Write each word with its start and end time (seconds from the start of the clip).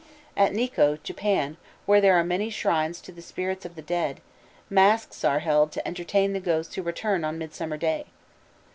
At 0.35 0.55
Nikko, 0.55 0.97
Japan, 1.03 1.57
where 1.85 2.01
there 2.01 2.15
are 2.15 2.23
many 2.23 2.49
shrines 2.49 3.01
to 3.01 3.11
the 3.11 3.21
spirits 3.21 3.65
of 3.65 3.75
the 3.75 3.83
dead, 3.83 4.19
masques 4.67 5.23
are 5.23 5.41
held 5.45 5.71
to 5.73 5.87
entertain 5.87 6.33
the 6.33 6.39
ghosts 6.39 6.73
who 6.73 6.81
return 6.81 7.23
on 7.23 7.37
Midsummer 7.37 7.77
Day. 7.77 8.07